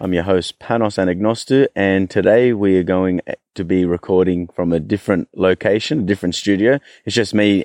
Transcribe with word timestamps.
I'm 0.00 0.12
your 0.12 0.22
host, 0.22 0.60
Panos 0.60 0.96
Anagnostou, 0.96 1.66
and 1.74 2.08
today 2.08 2.52
we 2.52 2.76
are 2.76 2.84
going 2.84 3.20
to 3.56 3.64
be 3.64 3.84
recording 3.84 4.46
from 4.46 4.72
a 4.72 4.78
different 4.78 5.28
location, 5.34 5.98
a 5.98 6.02
different 6.02 6.36
studio. 6.36 6.78
It's 7.04 7.16
just 7.16 7.34
me 7.34 7.64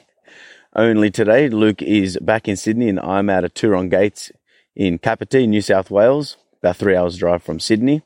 only 0.75 1.11
today. 1.11 1.47
Luke 1.47 1.83
is 1.83 2.17
back 2.17 2.47
in 2.47 2.55
Sydney, 2.55 2.89
and 2.89 2.99
I'm 2.99 3.29
out 3.29 3.45
a 3.45 3.49
Turon 3.49 3.87
Gates 3.87 4.31
in 4.75 4.97
Capertee, 4.97 5.47
New 5.47 5.61
South 5.61 5.91
Wales, 5.91 6.37
about 6.57 6.77
three 6.77 6.95
hours 6.95 7.17
drive 7.17 7.43
from 7.43 7.59
Sydney. 7.59 8.01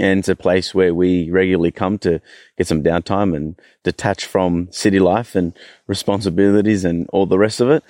And 0.00 0.18
it's 0.18 0.28
a 0.28 0.34
place 0.34 0.74
where 0.74 0.92
we 0.92 1.30
regularly 1.30 1.70
come 1.70 1.98
to 1.98 2.20
get 2.58 2.66
some 2.66 2.82
downtime 2.82 3.36
and 3.36 3.54
detach 3.84 4.26
from 4.26 4.66
city 4.72 4.98
life 4.98 5.36
and 5.36 5.56
responsibilities 5.86 6.84
and 6.84 7.08
all 7.10 7.26
the 7.26 7.38
rest 7.38 7.60
of 7.60 7.70
it. 7.70 7.84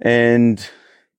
And 0.00 0.68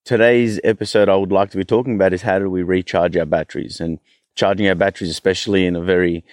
today's 0.03 0.59
episode 0.63 1.09
I 1.09 1.15
would 1.15 1.31
like 1.31 1.51
to 1.51 1.57
be 1.57 1.65
talking 1.65 1.95
about 1.95 2.13
is 2.13 2.21
how 2.21 2.39
do 2.39 2.49
we 2.49 2.63
recharge 2.63 3.15
our 3.17 3.25
batteries 3.25 3.79
and 3.79 3.99
charging 4.35 4.67
our 4.67 4.75
batteries, 4.75 5.11
especially 5.11 5.65
in 5.65 5.75
a 5.75 5.81
very 5.81 6.23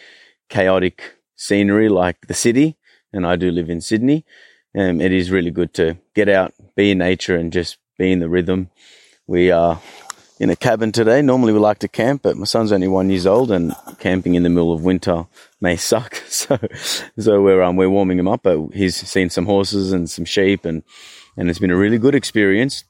chaotic 0.49 1.17
scenery 1.37 1.89
like 1.89 2.27
the 2.27 2.35
city. 2.35 2.77
And 3.13 3.27
I 3.27 3.37
do 3.37 3.51
live 3.51 3.71
in 3.71 3.81
Sydney. 3.81 4.25
Um, 4.77 5.01
it 5.01 5.13
is 5.13 5.31
really 5.31 5.51
good 5.51 5.75
to 5.75 5.99
get 6.15 6.29
out, 6.29 6.55
be 6.77 6.91
in 6.91 6.99
nature 6.99 7.37
and 7.37 7.53
just 7.53 7.79
be 7.99 8.13
in 8.13 8.21
the 8.21 8.29
rhythm. 8.29 8.71
We 9.27 9.51
are 9.51 9.81
in 10.39 10.51
a 10.51 10.57
cabin 10.57 10.93
today. 10.93 11.21
Normally 11.21 11.53
we 11.53 11.59
like 11.59 11.81
to 11.81 11.89
camp, 11.89 12.23
but 12.23 12.37
my 12.37 12.45
son's 12.45 12.71
only 12.71 12.87
one 12.87 13.11
years 13.11 13.27
old 13.27 13.51
and 13.51 13.75
camping 13.99 14.35
in 14.35 14.45
the 14.45 14.51
middle 14.51 14.73
of 14.73 14.85
winter 14.85 15.27
may 15.61 15.77
suck. 15.77 16.23
So, 16.29 16.57
so 17.19 17.43
we're, 17.43 17.63
um, 17.63 17.75
we're 17.75 17.91
warming 17.91 18.19
him 18.19 18.29
up, 18.29 18.45
but 18.45 18.69
he's 18.73 18.97
seen 18.97 19.29
some 19.29 19.45
horses 19.45 19.93
and 19.93 20.09
some 20.09 20.25
sheep 20.25 20.65
and, 20.65 20.85
and 21.37 21.51
it's 21.51 21.59
been 21.59 21.73
a 21.73 21.77
really 21.77 21.99
good 21.99 22.15
experience 22.15 22.85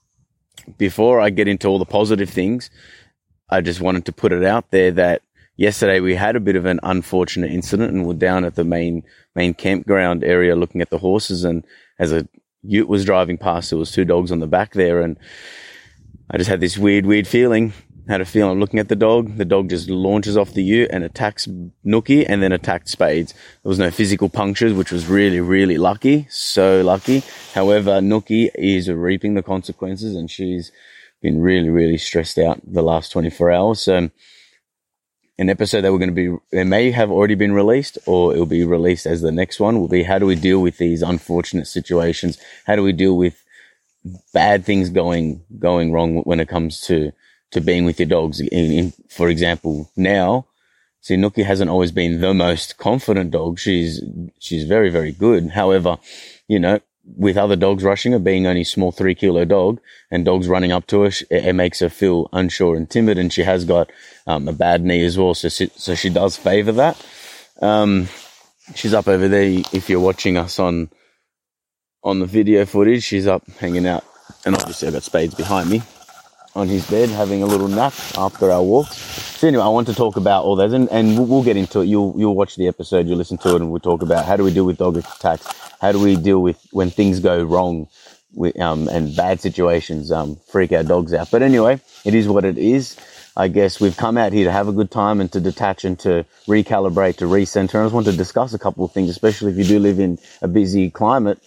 before 0.77 1.20
I 1.20 1.30
get 1.30 1.48
into 1.48 1.69
all 1.69 1.78
the 1.78 1.84
positive 1.84 2.30
things, 2.30 2.70
I 3.48 3.61
just 3.61 3.80
wanted 3.80 4.05
to 4.06 4.12
put 4.12 4.33
it 4.33 4.44
out 4.44 4.70
there 4.70 4.91
that 4.92 5.22
yesterday 5.56 6.00
we 6.00 6.14
had 6.14 6.36
a 6.36 6.41
bit 6.41 6.56
of 6.56 6.66
an 6.66 6.80
unfortunate 6.83 7.50
incident 7.50 7.92
and 7.92 8.06
we're 8.06 8.14
down 8.14 8.44
at 8.44 8.55
the 8.55 8.64
main 8.64 9.02
main 9.34 9.55
campground 9.55 10.24
area 10.24 10.56
looking 10.56 10.80
at 10.80 10.91
the 10.91 10.98
horses 10.98 11.44
and 11.44 11.64
as 11.98 12.12
a 12.12 12.27
ute 12.62 12.89
was 12.89 13.05
driving 13.05 13.39
past 13.39 13.70
there 13.70 13.78
was 13.78 13.91
two 13.91 14.05
dogs 14.05 14.30
on 14.33 14.41
the 14.41 14.46
back 14.46 14.74
there 14.74 15.00
and 15.00 15.19
I 16.30 16.36
just 16.36 16.50
had 16.50 16.61
this 16.61 16.78
weird 16.78 17.06
weird 17.06 17.27
feeling 17.27 17.72
had 18.09 18.20
a 18.23 18.25
feeling 18.25 18.59
looking 18.59 18.81
at 18.81 18.89
the 18.89 18.97
dog. 18.97 19.37
The 19.37 19.45
dog 19.45 19.69
just 19.69 19.91
launches 19.91 20.37
off 20.37 20.55
the 20.55 20.62
ute 20.62 20.91
and 20.91 21.05
attacks 21.05 21.47
Nookie 21.84 22.25
and 22.27 22.42
then 22.42 22.53
attacked 22.53 22.89
Spades. 22.89 23.33
There 23.62 23.69
was 23.69 23.78
no 23.78 23.91
physical 23.91 24.31
punctures, 24.31 24.73
which 24.73 24.91
was 24.91 25.06
really, 25.06 25.41
really 25.41 25.77
lucky. 25.77 26.27
So 26.31 26.81
lucky. 26.83 27.23
However, 27.55 28.01
Nookie 28.01 28.51
is 28.55 28.89
reaping 28.89 29.34
the 29.34 29.42
consequences 29.42 30.17
and 30.17 30.31
she's 30.31 30.73
been 31.20 31.41
really, 31.41 31.69
really 31.69 31.98
stressed 31.98 32.39
out 32.39 32.61
the 32.64 32.83
last 32.83 33.12
24 33.12 33.51
hours. 33.53 33.81
So 33.81 34.11
an 35.39 35.51
episode 35.51 35.83
that 35.83 35.92
we're 35.92 35.98
going 35.98 36.14
to 36.14 36.41
be, 36.51 36.59
it 36.59 36.64
may 36.64 36.91
have 36.91 37.11
already 37.11 37.34
been 37.34 37.53
released 37.53 37.98
or 38.06 38.33
it'll 38.33 38.47
be 38.47 38.64
released 38.64 39.05
as 39.05 39.20
the 39.20 39.30
next 39.30 39.61
one 39.61 39.79
will 39.79 39.89
be 39.89 40.02
how 40.02 40.18
do 40.18 40.27
we 40.27 40.35
deal 40.35 40.61
with 40.61 40.79
these 40.79 41.02
unfortunate 41.02 41.67
situations? 41.67 42.39
How 42.67 42.74
do 42.74 42.83
we 42.83 42.92
deal 42.92 43.17
with 43.17 43.45
bad 44.33 44.64
things 44.64 44.89
going, 44.89 45.45
going 45.58 45.92
wrong 45.92 46.23
when 46.23 46.41
it 46.41 46.48
comes 46.48 46.80
to 46.83 47.13
to 47.51 47.61
being 47.61 47.85
with 47.85 47.98
your 47.98 48.09
dogs. 48.09 48.41
In, 48.41 48.73
in, 48.73 48.92
for 49.09 49.29
example, 49.29 49.91
now, 49.97 50.47
see, 51.01 51.17
Nookie 51.17 51.45
hasn't 51.45 51.70
always 51.70 51.92
been 51.92 52.20
the 52.20 52.35
most 52.35 52.79
confident 52.79 53.31
dog. 53.31 53.59
She's, 53.59 54.03
she's 54.39 54.64
very, 54.64 54.91
very 54.91 55.13
good. 55.13 55.51
However, 55.51 55.98
you 56.47 56.59
know, 56.59 56.81
with 57.17 57.39
other 57.39 57.57
dogs 57.57 57.83
rushing 57.85 58.13
her, 58.13 58.19
being 58.19 58.47
only 58.47 58.64
small 58.64 58.92
three 58.92 59.14
kilo 59.14 59.45
dog 59.47 59.81
and 60.11 60.25
dogs 60.25 60.47
running 60.47 60.73
up 60.73 60.86
to 60.89 61.03
her, 61.03 61.11
it, 61.31 61.55
makes 61.55 61.81
her 61.81 61.89
feel 61.89 62.29
unsure 62.33 62.77
and 62.77 62.91
timid. 62.91 63.19
And 63.19 63.33
she 63.33 63.42
has 63.42 63.65
got, 63.65 63.91
um, 64.27 64.47
a 64.47 64.53
bad 64.53 64.85
knee 64.85 65.05
as 65.05 65.17
well. 65.17 65.35
So, 65.35 65.48
so 65.48 65.95
she 65.95 66.11
does 66.11 66.36
favor 66.36 66.73
that. 66.73 67.03
Um, 67.63 68.09
she's 68.75 68.92
up 68.92 69.09
over 69.09 69.27
there. 69.27 69.63
If 69.73 69.89
you're 69.89 70.01
watching 70.01 70.36
us 70.36 70.59
on, 70.59 70.91
on 72.05 72.20
the 72.20 72.27
video 72.27 72.67
footage, 72.67 73.03
she's 73.03 73.27
up 73.27 73.48
hanging 73.53 73.86
out. 73.86 74.05
And 74.45 74.55
obviously 74.55 74.89
I've 74.89 74.95
got 74.95 75.03
spades 75.03 75.35
behind 75.35 75.70
me 75.70 75.83
on 76.55 76.69
his 76.69 76.89
bed 76.91 77.09
having 77.09 77.42
a 77.42 77.47
little 77.47 77.69
nap 77.69 77.95
after 78.17 78.51
our 78.51 78.63
walk. 78.63 78.89
So 78.89 79.47
anyway, 79.47 79.63
I 79.63 79.69
want 79.69 79.86
to 79.89 79.95
talk 79.95 80.17
about 80.17 80.45
all 80.45 80.57
those, 80.57 80.73
and, 80.73 80.89
and 80.91 81.29
we'll 81.29 81.45
get 81.45 81.57
into 81.57 81.81
it. 81.81 81.86
You'll 81.86 82.14
you'll 82.17 82.35
watch 82.35 82.57
the 82.57 82.67
episode, 82.67 83.07
you'll 83.07 83.19
listen 83.19 83.39
to 83.39 83.51
it, 83.51 83.57
and 83.57 83.70
we'll 83.70 83.81
talk 83.81 84.03
about 84.03 84.25
how 84.25 84.36
do 84.36 84.42
we 84.42 84.53
deal 84.53 84.64
with 84.64 84.79
dog 84.79 84.97
attacks, 84.97 85.47
how 85.81 85.92
do 85.92 86.01
we 86.01 86.17
deal 86.17 86.41
with 86.41 86.61
when 86.73 86.91
things 86.91 87.20
go 87.20 87.42
wrong, 87.42 87.89
with, 88.35 88.59
um, 88.61 88.89
and 88.89 89.14
bad 89.14 89.41
situations 89.41 90.11
um, 90.11 90.36
freak 90.48 90.73
our 90.73 90.83
dogs 90.83 91.14
out. 91.14 91.31
But 91.31 91.42
anyway, 91.42 91.81
it 92.05 92.14
is 92.14 92.29
what 92.29 92.45
it 92.45 92.59
is. 92.59 92.97
I 93.36 93.47
guess 93.47 93.80
we've 93.80 93.97
come 93.97 94.19
out 94.19 94.33
here 94.33 94.47
to 94.47 94.51
have 94.51 94.67
a 94.67 94.73
good 94.73 94.91
time 94.91 95.20
and 95.20 95.30
to 95.30 95.41
detach 95.41 95.85
and 95.85 95.97
to 96.01 96.27
recalibrate, 96.48 97.19
to 97.19 97.27
recenter. 97.27 97.80
I 97.80 97.85
just 97.85 97.95
want 97.95 98.07
to 98.07 98.17
discuss 98.17 98.53
a 98.53 98.59
couple 98.59 98.85
of 98.85 98.91
things, 98.91 99.11
especially 99.11 99.53
if 99.53 99.59
you 99.59 99.65
do 99.65 99.79
live 99.79 100.01
in 100.01 100.19
a 100.42 100.48
busy 100.48 100.91
climate 100.91 101.39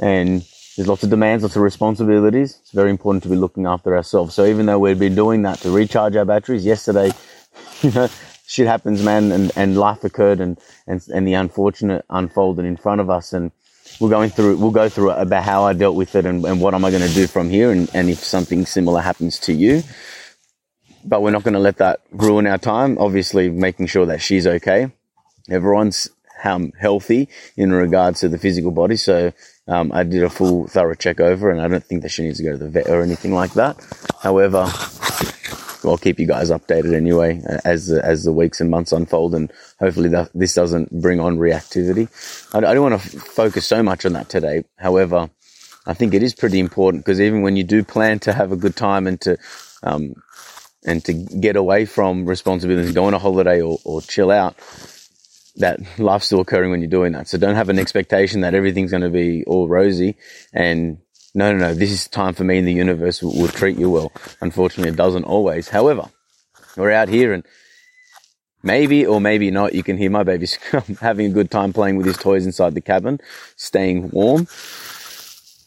and 0.00 0.42
there's 0.76 0.88
lots 0.88 1.04
of 1.04 1.10
demands, 1.10 1.44
lots 1.44 1.54
of 1.54 1.62
responsibilities. 1.62 2.58
It's 2.62 2.72
very 2.72 2.90
important 2.90 3.22
to 3.24 3.28
be 3.28 3.36
looking 3.36 3.66
after 3.66 3.96
ourselves. 3.96 4.34
So 4.34 4.44
even 4.44 4.66
though 4.66 4.78
we've 4.78 4.98
been 4.98 5.14
doing 5.14 5.42
that 5.42 5.58
to 5.60 5.70
recharge 5.70 6.16
our 6.16 6.24
batteries, 6.24 6.66
yesterday, 6.66 7.12
you 7.82 7.92
know, 7.92 8.08
shit 8.46 8.66
happens, 8.66 9.02
man, 9.02 9.30
and, 9.30 9.52
and 9.54 9.78
life 9.78 10.02
occurred 10.02 10.40
and, 10.40 10.58
and, 10.86 11.00
and 11.14 11.28
the 11.28 11.34
unfortunate 11.34 12.04
unfolded 12.10 12.64
in 12.64 12.76
front 12.76 13.00
of 13.00 13.08
us. 13.08 13.32
And 13.32 13.52
we're 14.00 14.10
going 14.10 14.30
through, 14.30 14.56
we'll 14.56 14.72
go 14.72 14.88
through 14.88 15.10
about 15.10 15.44
how 15.44 15.62
I 15.62 15.74
dealt 15.74 15.94
with 15.94 16.16
it 16.16 16.26
and, 16.26 16.44
and 16.44 16.60
what 16.60 16.74
am 16.74 16.84
I 16.84 16.90
going 16.90 17.06
to 17.06 17.14
do 17.14 17.28
from 17.28 17.50
here 17.50 17.70
and, 17.70 17.88
and 17.94 18.10
if 18.10 18.18
something 18.18 18.66
similar 18.66 19.00
happens 19.00 19.38
to 19.40 19.52
you. 19.52 19.82
But 21.04 21.22
we're 21.22 21.30
not 21.30 21.44
going 21.44 21.54
to 21.54 21.60
let 21.60 21.76
that 21.76 22.00
ruin 22.10 22.48
our 22.48 22.58
time. 22.58 22.98
Obviously, 22.98 23.48
making 23.48 23.86
sure 23.86 24.06
that 24.06 24.22
she's 24.22 24.46
okay. 24.46 24.90
Everyone's 25.48 26.08
um, 26.42 26.72
healthy 26.78 27.28
in 27.56 27.72
regards 27.72 28.20
to 28.20 28.28
the 28.28 28.38
physical 28.38 28.70
body. 28.70 28.96
So 28.96 29.32
um, 29.68 29.92
I 29.92 30.04
did 30.04 30.22
a 30.22 30.30
full 30.30 30.66
thorough 30.68 30.94
check 30.94 31.20
over, 31.20 31.50
and 31.50 31.60
I 31.60 31.68
don't 31.68 31.84
think 31.84 32.02
that 32.02 32.10
she 32.10 32.22
needs 32.22 32.38
to 32.38 32.44
go 32.44 32.52
to 32.52 32.58
the 32.58 32.68
vet 32.68 32.88
or 32.88 33.02
anything 33.02 33.34
like 33.34 33.54
that. 33.54 33.76
However, 34.20 34.70
I'll 35.84 35.98
keep 35.98 36.18
you 36.18 36.26
guys 36.26 36.50
updated 36.50 36.94
anyway 36.94 37.42
as 37.64 37.88
the, 37.88 38.04
as 38.04 38.24
the 38.24 38.32
weeks 38.32 38.60
and 38.60 38.70
months 38.70 38.92
unfold, 38.92 39.34
and 39.34 39.52
hopefully 39.80 40.08
that, 40.10 40.30
this 40.34 40.54
doesn't 40.54 40.90
bring 41.00 41.20
on 41.20 41.38
reactivity. 41.38 42.08
I, 42.54 42.58
I 42.58 42.74
don't 42.74 42.90
want 42.90 43.00
to 43.00 43.18
f- 43.18 43.24
focus 43.24 43.66
so 43.66 43.82
much 43.82 44.06
on 44.06 44.12
that 44.14 44.28
today. 44.28 44.64
However, 44.78 45.30
I 45.86 45.94
think 45.94 46.14
it 46.14 46.22
is 46.22 46.34
pretty 46.34 46.60
important 46.60 47.04
because 47.04 47.20
even 47.20 47.42
when 47.42 47.56
you 47.56 47.64
do 47.64 47.84
plan 47.84 48.18
to 48.20 48.32
have 48.32 48.52
a 48.52 48.56
good 48.56 48.76
time 48.76 49.06
and 49.06 49.20
to 49.22 49.36
um, 49.82 50.14
and 50.86 51.04
to 51.04 51.12
get 51.14 51.56
away 51.56 51.86
from 51.86 52.26
responsibilities, 52.26 52.92
go 52.92 53.06
on 53.06 53.14
a 53.14 53.18
holiday 53.18 53.60
or, 53.62 53.78
or 53.84 54.00
chill 54.02 54.30
out, 54.30 54.56
that 55.56 55.80
life's 55.98 56.26
still 56.26 56.40
occurring 56.40 56.70
when 56.70 56.80
you're 56.80 56.90
doing 56.90 57.12
that. 57.12 57.28
So 57.28 57.38
don't 57.38 57.54
have 57.54 57.68
an 57.68 57.78
expectation 57.78 58.40
that 58.40 58.54
everything's 58.54 58.90
going 58.90 59.02
to 59.02 59.10
be 59.10 59.44
all 59.44 59.68
rosy 59.68 60.16
and 60.52 60.98
no, 61.34 61.52
no, 61.52 61.58
no, 61.58 61.74
this 61.74 61.90
is 61.90 62.06
time 62.06 62.34
for 62.34 62.44
me 62.44 62.58
and 62.58 62.66
the 62.66 62.72
universe 62.72 63.22
will, 63.22 63.36
will 63.36 63.48
treat 63.48 63.76
you 63.76 63.90
well. 63.90 64.12
Unfortunately, 64.40 64.90
it 64.92 64.96
doesn't 64.96 65.24
always. 65.24 65.68
However, 65.68 66.08
we're 66.76 66.92
out 66.92 67.08
here 67.08 67.32
and 67.32 67.44
maybe 68.62 69.04
or 69.06 69.20
maybe 69.20 69.50
not, 69.50 69.74
you 69.74 69.82
can 69.82 69.96
hear 69.96 70.10
my 70.10 70.22
baby 70.22 70.48
having 71.00 71.26
a 71.26 71.34
good 71.34 71.50
time 71.50 71.72
playing 71.72 71.96
with 71.96 72.06
his 72.06 72.16
toys 72.16 72.46
inside 72.46 72.74
the 72.74 72.80
cabin, 72.80 73.20
staying 73.56 74.10
warm. 74.10 74.46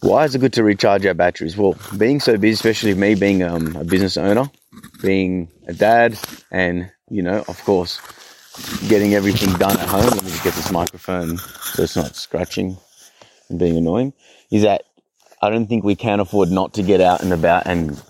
Why 0.02 0.26
is 0.26 0.36
it 0.36 0.40
good 0.40 0.54
to 0.54 0.64
recharge 0.64 1.06
our 1.06 1.14
batteries? 1.14 1.58
Well, 1.58 1.76
being 1.98 2.20
so 2.20 2.38
busy, 2.38 2.54
especially 2.54 2.94
me 2.94 3.16
being 3.16 3.42
um, 3.42 3.76
a 3.76 3.84
business 3.84 4.16
owner, 4.16 4.50
being 5.02 5.50
a 5.68 5.74
dad, 5.74 6.18
and, 6.52 6.92
you 7.10 7.24
know, 7.24 7.44
of 7.48 7.64
course, 7.64 8.00
getting 8.88 9.14
everything 9.14 9.54
done 9.56 9.80
at 9.80 9.88
home. 9.88 10.06
Let 10.06 10.24
me 10.24 10.32
just 10.32 10.44
get 10.44 10.54
this 10.54 10.72
microphone 10.72 11.38
so 11.38 11.84
it's 11.84 11.96
not 11.96 12.16
scratching 12.16 12.78
and 13.50 13.60
being 13.60 13.78
annoying. 13.78 14.14
Is 14.52 14.64
that 14.64 14.84
I 15.42 15.50
don't 15.50 15.68
think 15.68 15.84
we 15.84 15.96
can 15.96 16.20
afford 16.20 16.50
not 16.52 16.74
to 16.76 16.84
get 16.84 17.02
out 17.02 17.22
and 17.22 17.34
about 17.34 17.68
and 17.68 18.02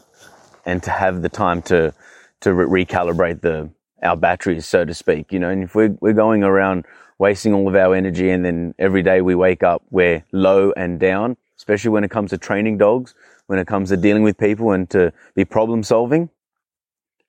and 0.65 0.83
to 0.83 0.91
have 0.91 1.21
the 1.21 1.29
time 1.29 1.61
to 1.63 1.93
to 2.41 2.53
re- 2.53 2.85
recalibrate 2.85 3.41
the 3.41 3.69
our 4.03 4.15
batteries, 4.17 4.67
so 4.67 4.85
to 4.85 4.93
speak. 4.93 5.33
You 5.33 5.39
know, 5.39 5.49
and 5.49 5.63
if 5.63 5.75
we're 5.75 5.97
we're 6.01 6.13
going 6.13 6.43
around 6.43 6.85
wasting 7.19 7.53
all 7.53 7.67
of 7.67 7.75
our 7.75 7.95
energy 7.95 8.29
and 8.29 8.45
then 8.45 8.75
every 8.79 9.03
day 9.03 9.21
we 9.21 9.35
wake 9.35 9.63
up 9.63 9.83
we're 9.89 10.23
low 10.31 10.71
and 10.77 10.99
down, 10.99 11.37
especially 11.57 11.89
when 11.89 12.03
it 12.03 12.11
comes 12.11 12.29
to 12.31 12.37
training 12.37 12.77
dogs, 12.77 13.15
when 13.47 13.59
it 13.59 13.67
comes 13.67 13.89
to 13.89 13.97
dealing 13.97 14.23
with 14.23 14.37
people 14.37 14.71
and 14.71 14.89
to 14.91 15.11
be 15.35 15.45
problem 15.45 15.83
solving 15.83 16.29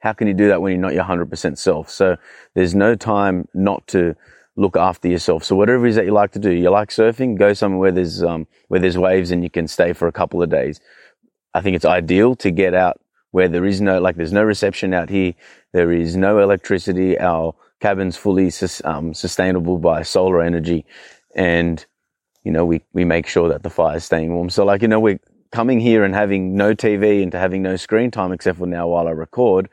how 0.00 0.12
can 0.12 0.28
you 0.28 0.34
do 0.34 0.48
that 0.48 0.62
when 0.62 0.72
you're 0.72 0.80
not 0.80 0.94
your 0.94 1.04
100% 1.04 1.58
self? 1.58 1.90
So 1.90 2.16
there's 2.54 2.74
no 2.74 2.94
time 2.94 3.48
not 3.54 3.86
to 3.88 4.14
look 4.56 4.76
after 4.76 5.08
yourself. 5.08 5.44
So 5.44 5.56
whatever 5.56 5.86
it 5.86 5.90
is 5.90 5.96
that 5.96 6.04
you 6.04 6.12
like 6.12 6.32
to 6.32 6.38
do, 6.38 6.50
you 6.50 6.70
like 6.70 6.90
surfing, 6.90 7.38
go 7.38 7.52
somewhere 7.52 7.78
where 7.78 7.92
there's, 7.92 8.22
um, 8.22 8.46
where 8.68 8.80
there's 8.80 8.98
waves 8.98 9.30
and 9.30 9.42
you 9.42 9.50
can 9.50 9.68
stay 9.68 9.92
for 9.92 10.08
a 10.08 10.12
couple 10.12 10.42
of 10.42 10.50
days. 10.50 10.80
I 11.54 11.60
think 11.60 11.76
it's 11.76 11.84
ideal 11.84 12.34
to 12.36 12.50
get 12.50 12.74
out 12.74 13.00
where 13.30 13.48
there 13.48 13.64
is 13.64 13.80
no, 13.80 14.00
like 14.00 14.16
there's 14.16 14.32
no 14.32 14.42
reception 14.42 14.94
out 14.94 15.10
here. 15.10 15.34
There 15.72 15.92
is 15.92 16.16
no 16.16 16.38
electricity. 16.40 17.18
Our 17.18 17.54
cabin's 17.80 18.16
fully 18.16 18.52
um, 18.84 19.14
sustainable 19.14 19.78
by 19.78 20.02
solar 20.02 20.42
energy. 20.42 20.84
And, 21.34 21.84
you 22.42 22.52
know, 22.52 22.64
we, 22.64 22.82
we 22.92 23.04
make 23.04 23.26
sure 23.26 23.48
that 23.48 23.62
the 23.62 23.70
fire 23.70 23.96
is 23.96 24.04
staying 24.04 24.34
warm. 24.34 24.50
So 24.50 24.64
like, 24.64 24.82
you 24.82 24.88
know, 24.88 25.00
we're 25.00 25.20
coming 25.50 25.80
here 25.80 26.04
and 26.04 26.14
having 26.14 26.56
no 26.56 26.74
TV 26.74 27.22
and 27.22 27.32
to 27.32 27.38
having 27.38 27.62
no 27.62 27.76
screen 27.76 28.10
time 28.10 28.32
except 28.32 28.58
for 28.58 28.66
now 28.66 28.88
while 28.88 29.08
I 29.08 29.12
record. 29.12 29.68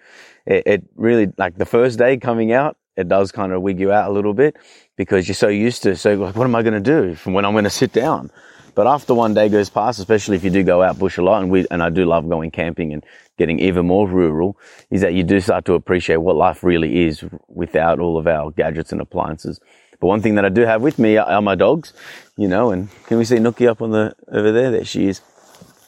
It, 0.46 0.64
it 0.66 0.84
really, 0.96 1.32
like 1.38 1.58
the 1.58 1.66
first 1.66 2.00
day 2.00 2.18
coming 2.18 2.52
out, 2.52 2.78
it 2.96 3.10
does 3.10 3.32
kind 3.32 3.52
of 3.52 3.62
wig 3.62 3.80
you 3.80 3.92
out 3.92 4.10
a 4.10 4.14
little 4.14 4.34
bit 4.34 4.56
because 4.96 5.28
you're 5.28 5.36
so 5.36 5.50
used 5.50 5.84
to, 5.84 5.96
so 5.96 6.14
like, 6.16 6.36
what 6.36 6.46
am 6.46 6.56
I 6.56 6.62
going 6.62 6.82
to 6.82 7.08
do 7.08 7.16
from 7.16 7.34
when 7.34 7.46
I'm 7.46 7.52
going 7.52 7.66
to 7.66 7.70
sit 7.70 7.92
down? 7.92 8.32
But 8.76 8.88
after 8.88 9.14
one 9.14 9.34
day 9.34 9.48
goes 9.48 9.70
past, 9.70 10.00
especially 10.00 10.36
if 10.36 10.44
you 10.44 10.50
do 10.50 10.62
go 10.62 10.84
out 10.84 11.00
bush 11.00 11.18
a 11.18 11.24
lot, 11.24 11.42
and 11.42 11.50
we, 11.50 11.66
and 11.72 11.82
I 11.82 11.90
do 11.90 12.06
love 12.06 12.28
going 12.28 12.52
camping 12.52 12.92
and 12.92 13.06
getting 13.38 13.60
even 13.60 13.88
more 13.88 14.08
rural, 14.08 14.58
is 14.92 15.00
that 15.02 15.14
you 15.14 15.24
do 15.24 15.40
start 15.40 15.64
to 15.66 15.74
appreciate 15.74 16.18
what 16.18 16.36
life 16.36 16.62
really 16.62 17.06
is 17.06 17.24
without 17.48 18.00
all 18.00 18.18
of 18.18 18.28
our 18.28 18.52
gadgets 18.52 18.92
and 18.92 19.00
appliances. 19.00 19.62
But 20.00 20.08
one 20.08 20.22
thing 20.22 20.36
that 20.36 20.44
I 20.44 20.50
do 20.50 20.62
have 20.62 20.82
with 20.82 21.00
me 21.00 21.16
are 21.16 21.42
my 21.42 21.56
dogs, 21.56 21.94
you 22.36 22.50
know, 22.50 22.72
and 22.72 22.90
can 23.08 23.18
we 23.18 23.24
see 23.24 23.38
Nookie 23.38 23.68
up 23.68 23.82
on 23.82 23.92
the, 23.92 24.14
over 24.28 24.52
there? 24.52 24.72
There 24.72 24.84
she 24.84 25.08
is, 25.08 25.22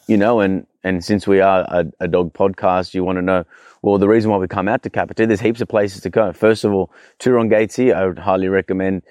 you 0.08 0.18
know, 0.18 0.40
and, 0.40 0.66
and 0.84 1.04
since 1.04 1.28
we 1.28 1.42
are 1.42 1.62
a, 1.70 1.86
a 2.00 2.08
dog 2.08 2.34
podcast, 2.34 2.94
you 2.94 3.04
want 3.04 3.18
to 3.18 3.22
know, 3.22 3.46
well, 3.82 3.98
the 3.98 4.08
reason 4.08 4.32
why 4.32 4.38
we 4.38 4.48
come 4.48 4.68
out 4.68 4.84
to 4.84 4.90
Capertee, 4.90 5.28
there's 5.28 5.42
heaps 5.42 5.62
of 5.62 5.68
places 5.68 6.02
to 6.02 6.10
go. 6.10 6.34
First 6.34 6.64
of 6.64 6.74
all, 6.74 6.92
Turon 7.20 7.50
Gates 7.50 7.76
here, 7.76 7.96
I 7.96 8.06
would 8.06 8.20
highly 8.20 8.48
recommend 8.48 9.04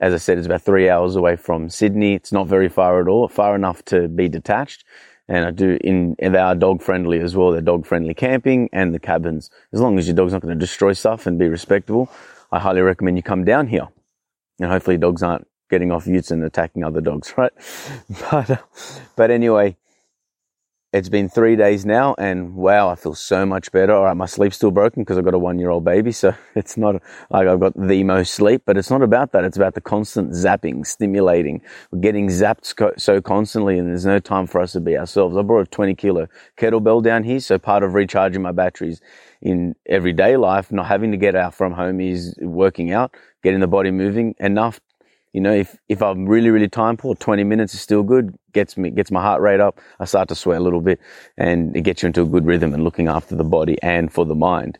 as 0.00 0.14
I 0.14 0.16
said, 0.16 0.38
it's 0.38 0.46
about 0.46 0.62
three 0.62 0.88
hours 0.88 1.14
away 1.14 1.36
from 1.36 1.68
Sydney. 1.68 2.14
It's 2.14 2.32
not 2.32 2.46
very 2.46 2.68
far 2.68 3.00
at 3.00 3.08
all, 3.08 3.28
far 3.28 3.54
enough 3.54 3.84
to 3.86 4.08
be 4.08 4.28
detached. 4.28 4.84
And 5.28 5.44
I 5.44 5.50
do 5.50 5.78
in, 5.84 6.16
they 6.18 6.38
are 6.38 6.54
dog 6.54 6.82
friendly 6.82 7.20
as 7.20 7.36
well. 7.36 7.52
They're 7.52 7.60
dog 7.60 7.86
friendly 7.86 8.14
camping 8.14 8.70
and 8.72 8.94
the 8.94 8.98
cabins. 8.98 9.50
As 9.72 9.80
long 9.80 9.98
as 9.98 10.06
your 10.06 10.16
dog's 10.16 10.32
not 10.32 10.42
going 10.42 10.54
to 10.54 10.58
destroy 10.58 10.94
stuff 10.94 11.26
and 11.26 11.38
be 11.38 11.48
respectable, 11.48 12.10
I 12.50 12.58
highly 12.58 12.80
recommend 12.80 13.18
you 13.18 13.22
come 13.22 13.44
down 13.44 13.68
here. 13.68 13.88
And 14.58 14.70
hopefully 14.70 14.96
dogs 14.96 15.22
aren't 15.22 15.46
getting 15.68 15.92
off 15.92 16.06
utes 16.06 16.30
and 16.30 16.42
attacking 16.42 16.82
other 16.82 17.00
dogs, 17.00 17.34
right? 17.36 17.52
But, 18.30 18.50
uh, 18.50 18.56
but 19.16 19.30
anyway, 19.30 19.76
it's 20.92 21.08
been 21.08 21.28
three 21.28 21.54
days 21.54 21.86
now 21.86 22.16
and 22.18 22.54
wow, 22.54 22.88
I 22.88 22.96
feel 22.96 23.14
so 23.14 23.46
much 23.46 23.70
better. 23.70 23.92
All 23.92 24.04
right, 24.04 24.16
my 24.16 24.26
sleep's 24.26 24.56
still 24.56 24.72
broken 24.72 25.02
because 25.02 25.18
I've 25.18 25.24
got 25.24 25.34
a 25.34 25.38
one 25.38 25.58
year 25.58 25.70
old 25.70 25.84
baby. 25.84 26.10
So 26.10 26.34
it's 26.56 26.76
not 26.76 26.96
like 27.30 27.46
I've 27.46 27.60
got 27.60 27.74
the 27.76 28.02
most 28.02 28.34
sleep, 28.34 28.62
but 28.66 28.76
it's 28.76 28.90
not 28.90 29.02
about 29.02 29.30
that. 29.32 29.44
It's 29.44 29.56
about 29.56 29.74
the 29.74 29.80
constant 29.80 30.32
zapping, 30.32 30.84
stimulating. 30.84 31.62
We're 31.92 32.00
getting 32.00 32.28
zapped 32.28 33.00
so 33.00 33.20
constantly 33.20 33.78
and 33.78 33.88
there's 33.88 34.06
no 34.06 34.18
time 34.18 34.46
for 34.46 34.60
us 34.60 34.72
to 34.72 34.80
be 34.80 34.98
ourselves. 34.98 35.36
I 35.36 35.42
brought 35.42 35.60
a 35.60 35.70
20 35.70 35.94
kilo 35.94 36.26
kettlebell 36.56 37.04
down 37.04 37.22
here. 37.22 37.38
So 37.38 37.58
part 37.58 37.84
of 37.84 37.94
recharging 37.94 38.42
my 38.42 38.52
batteries 38.52 39.00
in 39.40 39.76
everyday 39.86 40.36
life, 40.36 40.72
not 40.72 40.86
having 40.86 41.12
to 41.12 41.16
get 41.16 41.36
out 41.36 41.54
from 41.54 41.72
home 41.72 42.00
is 42.00 42.34
working 42.40 42.92
out, 42.92 43.14
getting 43.44 43.60
the 43.60 43.68
body 43.68 43.92
moving 43.92 44.34
enough 44.40 44.80
you 45.32 45.40
know, 45.40 45.52
if, 45.52 45.76
if 45.88 46.02
I'm 46.02 46.26
really, 46.26 46.50
really 46.50 46.68
time 46.68 46.96
poor, 46.96 47.14
20 47.14 47.44
minutes 47.44 47.74
is 47.74 47.80
still 47.80 48.02
good, 48.02 48.36
gets 48.52 48.76
me, 48.76 48.90
gets 48.90 49.12
my 49.12 49.22
heart 49.22 49.40
rate 49.40 49.60
up. 49.60 49.80
I 50.00 50.04
start 50.04 50.28
to 50.30 50.34
sweat 50.34 50.60
a 50.60 50.64
little 50.64 50.80
bit 50.80 51.00
and 51.36 51.76
it 51.76 51.82
gets 51.82 52.02
you 52.02 52.08
into 52.08 52.22
a 52.22 52.26
good 52.26 52.46
rhythm 52.46 52.74
and 52.74 52.82
looking 52.82 53.06
after 53.06 53.36
the 53.36 53.44
body 53.44 53.78
and 53.80 54.12
for 54.12 54.26
the 54.26 54.34
mind. 54.34 54.76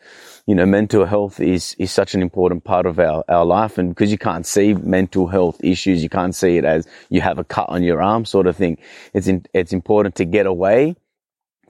You 0.47 0.57
know, 0.57 0.67
mental 0.67 1.05
health 1.05 1.39
is, 1.39 1.77
is 1.79 1.93
such 1.93 2.15
an 2.15 2.23
important 2.23 2.65
part 2.65 2.87
of 2.87 2.99
our, 2.99 3.23
our 3.29 3.45
life. 3.45 3.79
And 3.79 3.91
because 3.91 4.11
you 4.11 4.19
can't 4.19 4.45
see 4.45 4.75
mental 4.75 5.29
health 5.29 5.63
issues, 5.63 6.03
you 6.03 6.09
can't 6.09 6.35
see 6.35 6.57
it 6.57 6.65
as 6.65 6.89
you 7.11 7.21
have 7.21 7.39
a 7.39 7.45
cut 7.45 7.69
on 7.69 7.85
your 7.85 8.03
arm 8.03 8.25
sort 8.25 8.49
of 8.49 8.57
thing. 8.57 8.79
It's, 9.15 9.29
in, 9.29 9.47
it's 9.55 9.73
important 9.73 10.17
to 10.17 10.25
get 10.25 10.47
away 10.47 10.97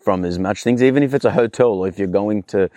from 0.01 0.25
as 0.25 0.39
much 0.39 0.63
things, 0.63 0.83
even 0.83 1.03
if 1.03 1.13
it's 1.13 1.27
a 1.27 1.31
hotel 1.31 1.73
or 1.73 1.87
if 1.89 1.99
you're 1.99 2.09
going 2.09 2.45
to, 2.45 2.71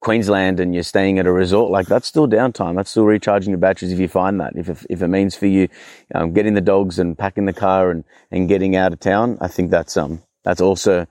Queensland 0.00 0.60
and 0.60 0.74
you're 0.74 0.84
staying 0.84 1.18
at 1.18 1.26
a 1.26 1.32
resort, 1.32 1.70
like 1.70 1.86
that's 1.86 2.06
still 2.06 2.28
downtime. 2.28 2.76
That's 2.76 2.90
still 2.90 3.04
recharging 3.04 3.50
your 3.50 3.58
batteries 3.58 3.92
if 3.92 3.98
you 3.98 4.08
find 4.08 4.40
that. 4.40 4.52
If, 4.56 4.68
if, 4.68 4.86
if 4.88 5.02
it 5.02 5.08
means 5.08 5.34
for 5.34 5.46
you, 5.46 5.68
um, 6.14 6.32
getting 6.32 6.54
the 6.54 6.60
dogs 6.60 6.98
and 6.98 7.18
packing 7.18 7.46
the 7.46 7.52
car 7.52 7.90
and, 7.90 8.04
and 8.30 8.48
getting 8.48 8.76
out 8.76 8.92
of 8.92 9.00
town, 9.00 9.38
I 9.40 9.48
think 9.48 9.70
that's, 9.70 9.96
um, 9.96 10.22
that's 10.44 10.60
also 10.60 11.06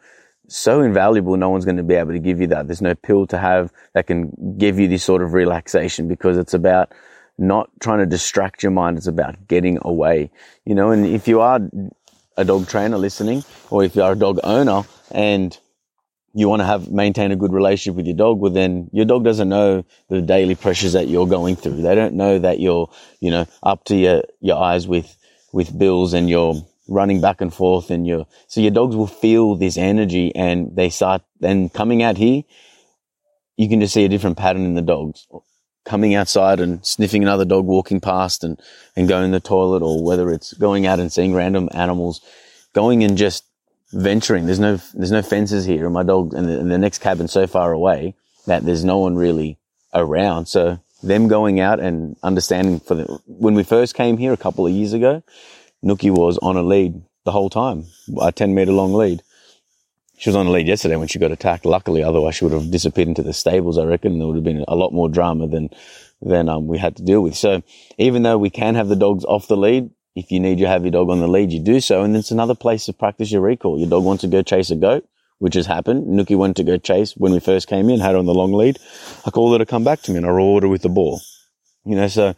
so 0.48 0.82
invaluable. 0.82 1.36
No 1.36 1.50
one's 1.50 1.66
going 1.66 1.78
to 1.78 1.84
be 1.84 1.96
able 1.96 2.14
to 2.14 2.20
give 2.20 2.40
you 2.40 2.48
that. 2.48 2.68
There's 2.68 2.82
no 2.82 2.96
pill 2.96 3.28
to 3.28 3.38
have 3.38 3.74
that 3.94 4.08
can 4.08 4.56
give 4.58 4.80
you 4.80 4.88
this 4.88 5.04
sort 5.04 5.22
of 5.22 5.34
relaxation 5.34 6.08
because 6.08 6.38
it's 6.38 6.54
about 6.54 6.94
not 7.38 7.70
trying 7.82 8.00
to 8.00 8.06
distract 8.06 8.64
your 8.64 8.72
mind. 8.72 8.98
It's 8.98 9.08
about 9.08 9.48
getting 9.48 9.80
away, 9.82 10.32
you 10.66 10.74
know, 10.74 10.92
and 10.92 11.06
if 11.06 11.28
you 11.28 11.42
are 11.42 11.60
a 12.38 12.46
dog 12.46 12.68
trainer 12.68 12.98
listening 12.98 13.44
or 13.70 13.84
if 13.84 13.96
you 13.96 14.04
are 14.04 14.14
a 14.14 14.18
dog 14.18 14.40
owner 14.44 14.84
and 15.12 15.60
you 16.38 16.48
want 16.48 16.60
to 16.60 16.66
have 16.66 16.92
maintain 16.92 17.32
a 17.32 17.36
good 17.36 17.52
relationship 17.52 17.96
with 17.96 18.06
your 18.06 18.16
dog, 18.16 18.40
well 18.40 18.52
then 18.52 18.92
your 18.94 19.06
dog 19.06 19.24
doesn't 19.24 19.50
know 19.50 19.84
the 20.08 20.22
daily 20.22 20.54
pressures 20.54 20.94
that 20.94 21.08
you're 21.08 21.26
going 21.26 21.56
through. 21.56 21.82
They 21.82 21.96
don't 21.96 22.14
know 22.14 22.38
that 22.38 22.60
you're, 22.60 22.92
you 23.20 23.32
know, 23.32 23.48
up 23.64 23.86
to 23.86 23.96
your, 23.96 24.22
your 24.40 24.62
eyes 24.62 24.88
with, 24.88 25.18
with 25.52 25.76
bills 25.76 26.14
and 26.14 26.30
you're 26.30 26.54
running 26.88 27.22
back 27.22 27.42
and 27.42 27.52
forth 27.52 27.90
and 27.90 28.06
you're, 28.06 28.28
so 28.46 28.62
your 28.62 28.70
dogs 28.70 28.96
will 28.96 29.08
feel 29.08 29.56
this 29.56 29.78
energy 29.78 30.34
and 30.36 30.76
they 30.76 30.92
start 30.92 31.24
then 31.40 31.70
coming 31.70 32.04
out 32.04 32.18
here. 32.18 32.44
You 33.58 33.68
can 33.68 33.82
just 33.82 33.96
see 33.96 34.06
a 34.06 34.10
different 34.10 34.38
pattern 34.38 34.64
in 34.64 34.76
the 34.76 34.84
dogs 34.84 35.26
coming 35.86 36.14
outside 36.14 36.60
and 36.60 36.86
sniffing 36.86 37.24
another 37.24 37.46
dog 37.46 37.66
walking 37.66 38.00
past 38.00 38.44
and, 38.44 38.62
and 38.96 39.08
going 39.08 39.32
to 39.32 39.36
the 39.36 39.40
toilet 39.40 39.82
or 39.82 40.04
whether 40.04 40.30
it's 40.30 40.54
going 40.54 40.86
out 40.86 41.00
and 41.00 41.12
seeing 41.12 41.34
random 41.34 41.68
animals, 41.74 42.22
going 42.74 43.04
and 43.04 43.18
just 43.18 43.44
venturing. 43.92 44.46
There's 44.46 44.60
no 44.60 44.78
there's 44.94 45.12
no 45.12 45.22
fences 45.22 45.66
here, 45.66 45.86
and 45.86 45.94
my 45.94 46.04
dog 46.04 46.34
and 46.34 46.48
the, 46.48 46.58
the 46.58 46.78
next 46.78 47.00
cabin 47.00 47.28
so 47.28 47.48
far 47.48 47.72
away 47.72 48.16
that 48.46 48.66
there's 48.66 48.84
no 48.84 48.98
one 48.98 49.16
really 49.16 49.58
around. 49.94 50.48
So 50.48 50.80
them 51.04 51.28
going 51.28 51.60
out 51.60 51.80
and 51.80 52.16
understanding 52.24 52.80
for 52.80 52.96
the 52.96 53.20
when 53.28 53.54
we 53.54 53.64
first 53.64 53.96
came 53.96 54.18
here 54.18 54.34
a 54.34 54.38
couple 54.38 54.66
of 54.66 54.74
years 54.74 54.94
ago, 54.94 55.24
Nookie 55.84 56.12
was 56.12 56.38
on 56.40 56.58
a 56.58 56.64
lead 56.64 57.02
the 57.24 57.32
whole 57.32 57.50
time, 57.50 57.86
a 58.22 58.32
ten 58.32 58.54
meter 58.54 58.72
long 58.72 58.94
lead. 58.94 59.22
She 60.20 60.30
was 60.30 60.36
on 60.36 60.48
a 60.48 60.52
lead 60.52 60.68
yesterday 60.68 60.96
when 60.96 61.08
she 61.08 61.20
got 61.20 61.32
attacked. 61.32 61.64
Luckily, 61.66 62.02
otherwise 62.02 62.36
she 62.36 62.46
would 62.46 62.54
have 62.54 62.72
disappeared 62.72 63.08
into 63.08 63.22
the 63.22 63.34
stables, 63.34 63.78
I 63.78 63.84
reckon, 63.84 64.14
and 64.14 64.22
there 64.22 64.28
would 64.28 64.38
have 64.38 64.44
been 64.44 64.66
a 64.68 64.76
lot 64.76 64.92
more 64.92 65.10
drama 65.10 65.48
than 65.48 65.70
than 66.22 66.50
um, 66.50 66.68
we 66.68 66.80
had 66.80 66.96
to 66.98 67.04
deal 67.04 67.22
with. 67.22 67.36
So 67.36 67.62
even 68.00 68.24
though 68.24 68.40
we 68.40 68.50
can 68.50 68.74
have 68.76 68.88
the 68.88 68.96
dogs 68.96 69.24
off 69.26 69.48
the 69.48 69.56
lead, 69.58 69.92
if 70.18 70.32
you 70.32 70.40
need 70.40 70.58
to 70.58 70.68
have 70.68 70.84
your 70.84 70.92
dog 70.92 71.12
on 71.12 71.20
the 71.20 71.28
lead, 71.28 71.52
you 71.52 71.60
do 71.60 71.80
so. 71.80 72.02
And 72.02 72.18
it's 72.18 72.32
another 72.32 72.56
place 72.56 72.86
to 72.86 72.94
practice 72.94 73.32
your 73.32 73.42
recall. 73.42 73.78
Your 73.78 73.88
dog 73.88 74.04
wants 74.04 74.22
to 74.22 74.28
go 74.28 74.42
chase 74.42 74.72
a 74.72 74.76
goat, 74.76 75.08
which 75.38 75.54
has 75.54 75.68
happened. 75.68 76.08
Nookie 76.08 76.36
went 76.36 76.58
to 76.58 76.64
go 76.64 76.78
chase 76.78 77.14
when 77.16 77.34
we 77.34 77.40
first 77.40 77.68
came 77.68 77.88
in, 77.88 78.00
had 78.00 78.14
her 78.14 78.18
on 78.18 78.26
the 78.26 78.34
long 78.34 78.52
lead. 78.52 78.80
I 79.28 79.30
called 79.30 79.54
her 79.54 79.60
to 79.60 79.66
come 79.68 79.84
back 79.84 80.02
to 80.02 80.12
me 80.12 80.18
and 80.18 80.26
I 80.26 80.30
rewarded 80.30 80.66
her 80.66 80.72
with 80.72 80.82
the 80.82 80.90
ball. 80.90 81.22
You 81.86 81.96
know, 81.96 82.08
so 82.08 82.34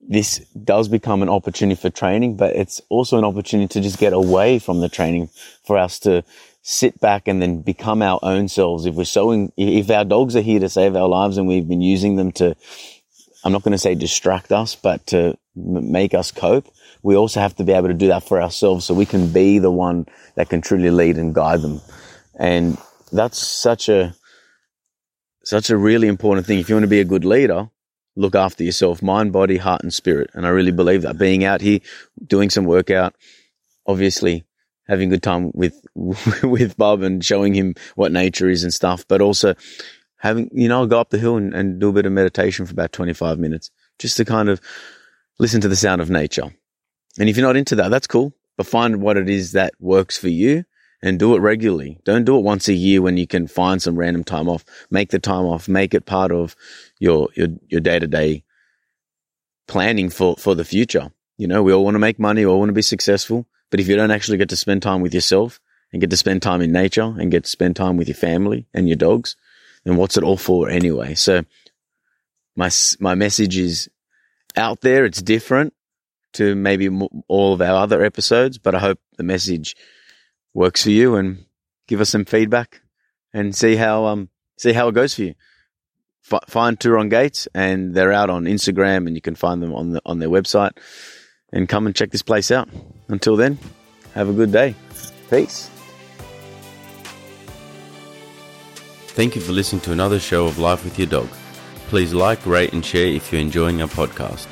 this 0.00 0.40
does 0.64 0.88
become 0.88 1.22
an 1.22 1.28
opportunity 1.28 1.80
for 1.80 1.90
training, 1.90 2.36
but 2.36 2.56
it's 2.56 2.80
also 2.88 3.18
an 3.18 3.24
opportunity 3.24 3.68
to 3.68 3.80
just 3.80 4.00
get 4.00 4.12
away 4.12 4.58
from 4.58 4.80
the 4.80 4.88
training 4.88 5.30
for 5.64 5.78
us 5.78 6.00
to 6.00 6.24
sit 6.62 7.00
back 7.00 7.28
and 7.28 7.40
then 7.40 7.62
become 7.62 8.02
our 8.02 8.18
own 8.24 8.48
selves. 8.48 8.84
If 8.84 8.96
we're 8.96 9.04
showing, 9.04 9.52
if 9.56 9.88
our 9.90 10.04
dogs 10.04 10.34
are 10.34 10.40
here 10.40 10.58
to 10.58 10.68
save 10.68 10.96
our 10.96 11.08
lives 11.08 11.38
and 11.38 11.46
we've 11.46 11.68
been 11.68 11.80
using 11.80 12.16
them 12.16 12.32
to, 12.32 12.56
I'm 13.44 13.52
not 13.52 13.62
going 13.62 13.72
to 13.72 13.78
say 13.78 13.94
distract 13.94 14.50
us, 14.50 14.74
but 14.74 15.06
to 15.08 15.38
make 15.54 16.14
us 16.14 16.32
cope, 16.32 16.66
we 17.02 17.16
also 17.16 17.40
have 17.40 17.56
to 17.56 17.64
be 17.64 17.72
able 17.72 17.88
to 17.88 17.94
do 17.94 18.08
that 18.08 18.22
for 18.22 18.40
ourselves 18.40 18.84
so 18.84 18.94
we 18.94 19.06
can 19.06 19.32
be 19.32 19.58
the 19.58 19.70
one 19.70 20.06
that 20.36 20.48
can 20.48 20.60
truly 20.60 20.90
lead 20.90 21.18
and 21.18 21.34
guide 21.34 21.60
them. 21.60 21.80
And 22.38 22.78
that's 23.10 23.38
such 23.38 23.88
a, 23.88 24.14
such 25.44 25.70
a 25.70 25.76
really 25.76 26.08
important 26.08 26.46
thing. 26.46 26.58
If 26.58 26.68
you 26.68 26.76
want 26.76 26.84
to 26.84 26.88
be 26.88 27.00
a 27.00 27.04
good 27.04 27.24
leader, 27.24 27.68
look 28.14 28.34
after 28.34 28.62
yourself, 28.62 29.02
mind, 29.02 29.32
body, 29.32 29.56
heart, 29.56 29.82
and 29.82 29.92
spirit. 29.92 30.30
And 30.34 30.46
I 30.46 30.50
really 30.50 30.70
believe 30.70 31.02
that 31.02 31.18
being 31.18 31.44
out 31.44 31.60
here, 31.60 31.80
doing 32.24 32.50
some 32.50 32.64
workout, 32.64 33.14
obviously 33.86 34.44
having 34.86 35.08
a 35.08 35.16
good 35.16 35.22
time 35.22 35.50
with, 35.54 35.84
with 36.42 36.76
Bob 36.76 37.02
and 37.02 37.24
showing 37.24 37.54
him 37.54 37.74
what 37.96 38.12
nature 38.12 38.48
is 38.48 38.62
and 38.62 38.72
stuff, 38.72 39.06
but 39.08 39.20
also 39.20 39.54
having, 40.18 40.50
you 40.52 40.68
know, 40.68 40.86
go 40.86 41.00
up 41.00 41.10
the 41.10 41.18
hill 41.18 41.36
and, 41.36 41.52
and 41.52 41.80
do 41.80 41.88
a 41.88 41.92
bit 41.92 42.06
of 42.06 42.12
meditation 42.12 42.64
for 42.66 42.72
about 42.72 42.92
25 42.92 43.38
minutes 43.38 43.70
just 43.98 44.16
to 44.16 44.24
kind 44.24 44.48
of 44.48 44.60
listen 45.38 45.60
to 45.60 45.68
the 45.68 45.76
sound 45.76 46.00
of 46.00 46.10
nature. 46.10 46.52
And 47.18 47.28
if 47.28 47.36
you're 47.36 47.46
not 47.46 47.56
into 47.56 47.76
that, 47.76 47.90
that's 47.90 48.06
cool, 48.06 48.32
but 48.56 48.66
find 48.66 49.02
what 49.02 49.16
it 49.16 49.28
is 49.28 49.52
that 49.52 49.74
works 49.78 50.16
for 50.16 50.28
you 50.28 50.64
and 51.02 51.18
do 51.18 51.34
it 51.34 51.40
regularly. 51.40 51.98
Don't 52.04 52.24
do 52.24 52.36
it 52.36 52.44
once 52.44 52.68
a 52.68 52.74
year 52.74 53.02
when 53.02 53.16
you 53.16 53.26
can 53.26 53.46
find 53.46 53.82
some 53.82 53.98
random 53.98 54.24
time 54.24 54.48
off. 54.48 54.64
Make 54.90 55.10
the 55.10 55.18
time 55.18 55.44
off, 55.44 55.68
make 55.68 55.94
it 55.94 56.06
part 56.06 56.32
of 56.32 56.56
your, 56.98 57.28
your, 57.34 57.48
your 57.68 57.80
day 57.80 57.98
to 57.98 58.06
day 58.06 58.44
planning 59.66 60.10
for, 60.10 60.36
for 60.36 60.54
the 60.54 60.64
future. 60.64 61.10
You 61.36 61.48
know, 61.48 61.62
we 61.62 61.72
all 61.72 61.84
want 61.84 61.96
to 61.96 62.00
make 62.00 62.18
money, 62.18 62.44
we 62.44 62.50
all 62.50 62.58
want 62.58 62.68
to 62.68 62.74
be 62.74 62.82
successful, 62.82 63.46
but 63.70 63.80
if 63.80 63.88
you 63.88 63.96
don't 63.96 64.10
actually 64.10 64.38
get 64.38 64.50
to 64.50 64.56
spend 64.56 64.82
time 64.82 65.00
with 65.00 65.14
yourself 65.14 65.60
and 65.92 66.00
get 66.00 66.10
to 66.10 66.16
spend 66.16 66.42
time 66.42 66.60
in 66.62 66.72
nature 66.72 67.02
and 67.02 67.30
get 67.30 67.44
to 67.44 67.50
spend 67.50 67.76
time 67.76 67.96
with 67.96 68.08
your 68.08 68.14
family 68.14 68.66
and 68.72 68.88
your 68.88 68.96
dogs, 68.96 69.36
then 69.84 69.96
what's 69.96 70.16
it 70.16 70.24
all 70.24 70.36
for 70.36 70.68
anyway? 70.68 71.14
So 71.14 71.42
my 72.54 72.70
my 73.00 73.14
message 73.14 73.56
is 73.56 73.88
out 74.56 74.82
there. 74.82 75.04
It's 75.04 75.22
different 75.22 75.74
to 76.34 76.54
maybe 76.54 76.88
all 77.28 77.54
of 77.54 77.60
our 77.60 77.76
other 77.76 78.04
episodes, 78.04 78.58
but 78.58 78.74
I 78.74 78.78
hope 78.78 78.98
the 79.16 79.22
message 79.22 79.76
works 80.54 80.82
for 80.84 80.90
you 80.90 81.16
and 81.16 81.44
give 81.86 82.00
us 82.00 82.10
some 82.10 82.24
feedback 82.24 82.80
and 83.32 83.54
see 83.54 83.76
how 83.76 84.04
um 84.06 84.28
see 84.58 84.72
how 84.72 84.88
it 84.88 84.94
goes 84.94 85.14
for 85.14 85.22
you. 85.22 85.34
F- 86.30 86.48
find 86.48 86.78
Turon 86.78 87.10
Gates 87.10 87.48
and 87.54 87.94
they're 87.94 88.12
out 88.12 88.30
on 88.30 88.44
Instagram 88.44 89.06
and 89.06 89.16
you 89.16 89.20
can 89.20 89.34
find 89.34 89.62
them 89.62 89.74
on 89.74 89.90
the 89.92 90.02
on 90.04 90.18
their 90.18 90.28
website 90.28 90.72
and 91.52 91.68
come 91.68 91.86
and 91.86 91.94
check 91.94 92.10
this 92.10 92.22
place 92.22 92.50
out. 92.50 92.68
Until 93.08 93.36
then, 93.36 93.58
have 94.14 94.28
a 94.28 94.32
good 94.32 94.52
day. 94.52 94.74
Peace. 95.30 95.68
Thank 99.14 99.34
you 99.34 99.42
for 99.42 99.52
listening 99.52 99.82
to 99.82 99.92
another 99.92 100.18
show 100.18 100.46
of 100.46 100.58
Life 100.58 100.84
with 100.84 100.98
Your 100.98 101.08
Dog. 101.08 101.28
Please 101.88 102.14
like, 102.14 102.46
rate, 102.46 102.72
and 102.72 102.82
share 102.82 103.08
if 103.08 103.30
you're 103.30 103.42
enjoying 103.42 103.82
our 103.82 103.88
podcast. 103.88 104.46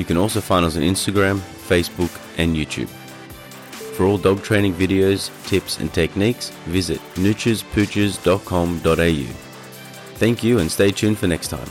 You 0.00 0.06
can 0.06 0.16
also 0.16 0.40
find 0.40 0.64
us 0.64 0.78
on 0.78 0.82
Instagram, 0.82 1.40
Facebook, 1.68 2.18
and 2.38 2.56
YouTube. 2.56 2.88
For 3.96 4.06
all 4.06 4.16
dog 4.16 4.42
training 4.42 4.72
videos, 4.72 5.28
tips, 5.46 5.78
and 5.78 5.92
techniques, 5.92 6.48
visit 6.64 7.02
noochespooches.com.au. 7.16 9.34
Thank 10.14 10.42
you 10.42 10.58
and 10.58 10.72
stay 10.72 10.90
tuned 10.90 11.18
for 11.18 11.26
next 11.26 11.48
time. 11.48 11.68